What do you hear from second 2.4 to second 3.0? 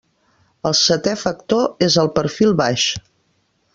baix.